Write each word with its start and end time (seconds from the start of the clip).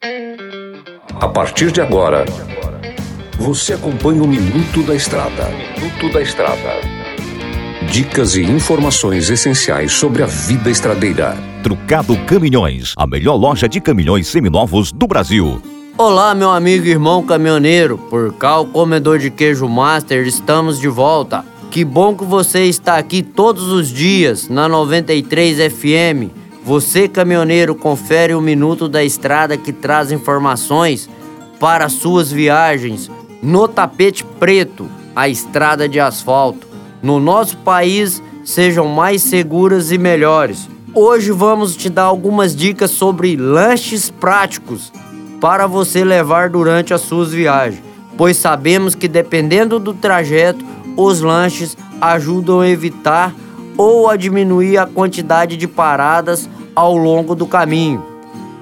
A 0.00 1.26
partir 1.26 1.72
de 1.72 1.80
agora, 1.80 2.24
você 3.36 3.72
acompanha 3.72 4.22
o 4.22 4.28
Minuto 4.28 4.80
da 4.84 4.94
Estrada. 4.94 5.48
Minuto 5.76 6.12
da 6.12 6.22
Estrada. 6.22 6.80
Dicas 7.90 8.36
e 8.36 8.42
informações 8.42 9.28
essenciais 9.28 9.90
sobre 9.90 10.22
a 10.22 10.26
vida 10.26 10.70
estradeira. 10.70 11.36
Trucado 11.64 12.16
Caminhões, 12.26 12.94
a 12.96 13.08
melhor 13.08 13.34
loja 13.34 13.68
de 13.68 13.80
caminhões 13.80 14.28
seminovos 14.28 14.92
do 14.92 15.08
Brasil. 15.08 15.60
Olá, 15.96 16.32
meu 16.32 16.50
amigo 16.50 16.86
e 16.86 16.90
irmão 16.90 17.24
caminhoneiro. 17.24 17.98
Por 17.98 18.32
cá, 18.34 18.60
o 18.60 18.66
comedor 18.68 19.18
de 19.18 19.30
queijo 19.30 19.68
master, 19.68 20.28
estamos 20.28 20.78
de 20.78 20.86
volta. 20.86 21.44
Que 21.72 21.84
bom 21.84 22.14
que 22.14 22.24
você 22.24 22.66
está 22.66 22.98
aqui 22.98 23.20
todos 23.20 23.64
os 23.64 23.88
dias 23.88 24.48
na 24.48 24.68
93 24.68 25.72
FM. 25.72 26.47
Você, 26.68 27.08
caminhoneiro, 27.08 27.74
confere 27.74 28.34
o 28.34 28.42
minuto 28.42 28.90
da 28.90 29.02
estrada 29.02 29.56
que 29.56 29.72
traz 29.72 30.12
informações 30.12 31.08
para 31.58 31.88
suas 31.88 32.30
viagens 32.30 33.10
no 33.42 33.66
tapete 33.66 34.22
preto, 34.38 34.86
a 35.16 35.30
estrada 35.30 35.88
de 35.88 35.98
asfalto. 35.98 36.66
No 37.02 37.18
nosso 37.18 37.56
país, 37.56 38.22
sejam 38.44 38.86
mais 38.86 39.22
seguras 39.22 39.90
e 39.90 39.96
melhores. 39.96 40.68
Hoje 40.94 41.32
vamos 41.32 41.74
te 41.74 41.88
dar 41.88 42.02
algumas 42.02 42.54
dicas 42.54 42.90
sobre 42.90 43.34
lanches 43.34 44.10
práticos 44.10 44.92
para 45.40 45.66
você 45.66 46.04
levar 46.04 46.50
durante 46.50 46.92
as 46.92 47.00
suas 47.00 47.32
viagens, 47.32 47.82
pois 48.14 48.36
sabemos 48.36 48.94
que 48.94 49.08
dependendo 49.08 49.78
do 49.78 49.94
trajeto, 49.94 50.62
os 50.98 51.22
lanches 51.22 51.78
ajudam 51.98 52.60
a 52.60 52.68
evitar 52.68 53.34
ou 53.74 54.10
a 54.10 54.16
diminuir 54.16 54.76
a 54.76 54.84
quantidade 54.84 55.56
de 55.56 55.66
paradas 55.66 56.46
ao 56.78 56.96
longo 56.96 57.34
do 57.34 57.44
caminho. 57.44 58.00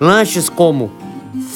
Lanches 0.00 0.48
como 0.48 0.92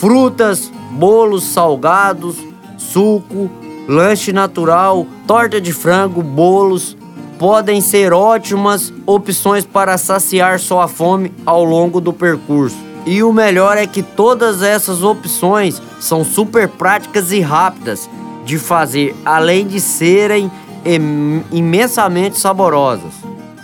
frutas, 0.00 0.72
bolos 0.90 1.44
salgados, 1.44 2.36
suco, 2.76 3.48
lanche 3.88 4.32
natural, 4.32 5.06
torta 5.24 5.60
de 5.60 5.72
frango, 5.72 6.20
bolos 6.20 6.96
podem 7.38 7.80
ser 7.80 8.12
ótimas 8.12 8.92
opções 9.06 9.64
para 9.64 9.96
saciar 9.96 10.58
sua 10.58 10.88
fome 10.88 11.32
ao 11.46 11.62
longo 11.62 12.00
do 12.00 12.12
percurso. 12.12 12.76
E 13.06 13.22
o 13.22 13.32
melhor 13.32 13.76
é 13.76 13.86
que 13.86 14.02
todas 14.02 14.60
essas 14.60 15.04
opções 15.04 15.80
são 16.00 16.24
super 16.24 16.68
práticas 16.68 17.30
e 17.30 17.38
rápidas 17.38 18.10
de 18.44 18.58
fazer, 18.58 19.14
além 19.24 19.64
de 19.64 19.78
serem 19.78 20.50
imensamente 21.52 22.36
saborosas. 22.36 23.12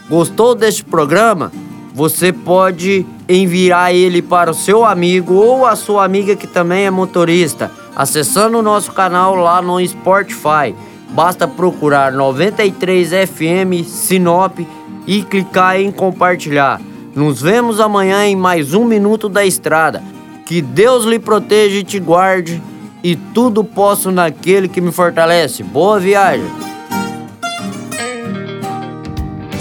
Gostou 0.09 0.55
deste 0.55 0.85
programa? 0.85 1.51
Você 1.95 2.33
pode 2.33 3.07
enviar 3.29 3.95
ele 3.95 4.21
para 4.21 4.51
o 4.51 4.55
seu 4.55 4.85
amigo 4.85 5.35
ou 5.35 5.65
a 5.65 5.77
sua 5.77 6.05
amiga 6.05 6.35
que 6.35 6.47
também 6.49 6.87
é 6.87 6.91
motorista, 6.91 7.71
acessando 7.95 8.59
o 8.59 8.63
nosso 8.63 8.91
canal 8.91 9.37
lá 9.37 9.63
no 9.63 9.85
Spotify. 9.87 10.75
Basta 11.11 11.47
procurar 11.47 12.11
93 12.11 13.11
FM 13.29 13.87
Sinop 13.87 14.59
e 15.07 15.23
clicar 15.23 15.81
em 15.81 15.93
compartilhar. 15.93 16.81
Nos 17.15 17.41
vemos 17.41 17.79
amanhã 17.79 18.27
em 18.27 18.35
mais 18.35 18.75
um 18.75 18.85
Minuto 18.85 19.29
da 19.29 19.47
Estrada. 19.47 20.03
Que 20.45 20.61
Deus 20.61 21.05
lhe 21.05 21.21
proteja 21.21 21.77
e 21.77 21.85
te 21.85 22.01
guarde, 22.01 22.61
e 23.05 23.15
tudo 23.15 23.63
posso 23.63 24.11
naquele 24.11 24.67
que 24.69 24.81
me 24.81 24.91
fortalece. 24.91 25.63
Boa 25.63 26.01
viagem! 26.01 26.74